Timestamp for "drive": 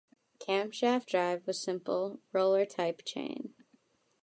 1.05-1.45